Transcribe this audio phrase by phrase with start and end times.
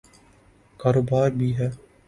[0.79, 1.69] کاروبار بھی ہے۔